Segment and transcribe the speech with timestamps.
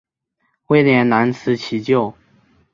[0.69, 2.15] 威廉难辞其咎。